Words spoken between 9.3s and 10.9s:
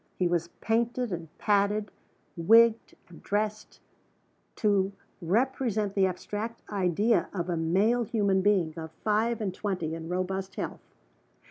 and twenty in robust health.